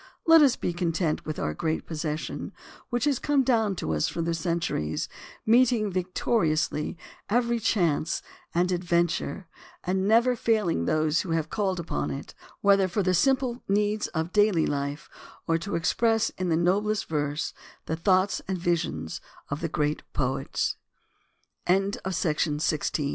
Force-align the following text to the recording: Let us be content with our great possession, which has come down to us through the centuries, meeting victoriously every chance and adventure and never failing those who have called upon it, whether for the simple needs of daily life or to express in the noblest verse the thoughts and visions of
Let 0.25 0.41
us 0.41 0.55
be 0.55 0.73
content 0.73 1.27
with 1.27 1.37
our 1.37 1.53
great 1.53 1.85
possession, 1.85 2.53
which 2.89 3.03
has 3.03 3.19
come 3.19 3.43
down 3.43 3.75
to 3.75 3.93
us 3.93 4.09
through 4.09 4.23
the 4.23 4.33
centuries, 4.33 5.07
meeting 5.45 5.91
victoriously 5.91 6.97
every 7.29 7.59
chance 7.59 8.23
and 8.55 8.71
adventure 8.71 9.47
and 9.83 10.07
never 10.07 10.35
failing 10.35 10.85
those 10.85 11.21
who 11.21 11.33
have 11.33 11.51
called 11.51 11.79
upon 11.79 12.09
it, 12.09 12.33
whether 12.61 12.87
for 12.87 13.03
the 13.03 13.13
simple 13.13 13.61
needs 13.67 14.07
of 14.07 14.33
daily 14.33 14.65
life 14.65 15.07
or 15.45 15.59
to 15.59 15.75
express 15.75 16.31
in 16.31 16.49
the 16.49 16.57
noblest 16.57 17.05
verse 17.07 17.53
the 17.85 17.95
thoughts 17.95 18.41
and 18.47 18.57
visions 18.57 19.21
of 19.51 19.63